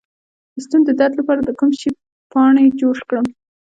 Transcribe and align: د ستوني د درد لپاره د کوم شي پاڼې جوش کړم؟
د 0.53 0.55
ستوني 0.65 0.83
د 0.87 0.91
درد 0.99 1.13
لپاره 1.19 1.41
د 1.43 1.49
کوم 1.59 1.69
شي 1.79 1.89
پاڼې 2.31 2.65
جوش 2.79 2.99
کړم؟ 3.09 3.25